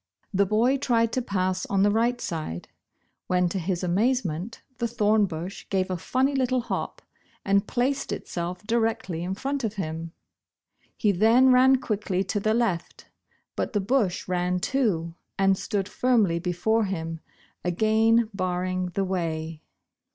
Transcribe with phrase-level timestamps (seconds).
[0.33, 2.69] The boy tried to pass on the right side,
[3.27, 7.03] when to his amazement, the thorn bush gave a funny little hop
[7.45, 10.11] and placed itself directly in front of him.
[10.97, 13.09] He then ran quickly to the left,
[13.55, 17.19] but the bush ran too, and stood firmly before him,
[17.63, 19.61] again barring the way.